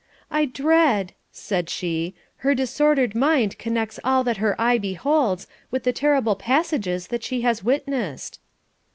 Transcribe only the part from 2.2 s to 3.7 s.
'her disordered mind